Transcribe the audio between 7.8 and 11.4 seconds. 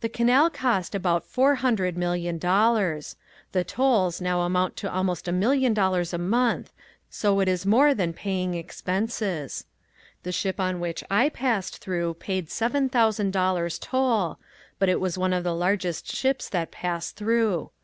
than paying expenses. The ship upon which I